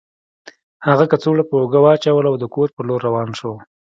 هغه 0.87 1.05
کڅوړه 1.11 1.43
په 1.49 1.55
اوږه 1.59 1.79
واچوله 1.83 2.27
او 2.31 2.35
د 2.39 2.45
کور 2.53 2.69
په 2.75 2.81
لور 2.87 2.99
روان 3.07 3.29
شو 3.39 3.51